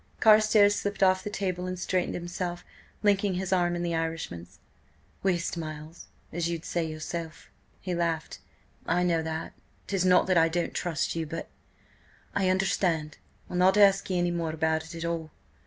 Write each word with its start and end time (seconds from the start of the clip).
Carstares 0.19 0.73
slipped 0.73 1.03
off 1.03 1.23
the 1.23 1.29
table 1.29 1.67
and 1.67 1.77
straightened 1.77 2.15
himself, 2.15 2.65
linking 3.03 3.35
his 3.35 3.53
arm 3.53 3.75
in 3.75 3.83
the 3.83 3.93
Irishman's. 3.93 4.57
"Whist, 5.21 5.57
Miles, 5.57 6.07
as 6.33 6.49
you'd 6.49 6.65
say 6.65 6.83
yourself," 6.83 7.51
he 7.81 7.93
laughed, 7.93 8.39
"I 8.87 9.03
know 9.03 9.21
that. 9.21 9.53
'Tis 9.85 10.03
not 10.03 10.25
that 10.25 10.39
I 10.39 10.49
don't 10.49 10.73
trust 10.73 11.15
you, 11.15 11.27
but—" 11.27 11.49
"I 12.33 12.49
understand. 12.49 13.19
I'll 13.47 13.57
not 13.57 13.77
ask 13.77 14.09
ye 14.09 14.17
any 14.17 14.31
more 14.31 14.49
about 14.53 14.83
it 14.85 14.95
at 14.95 15.05
all. 15.05 15.29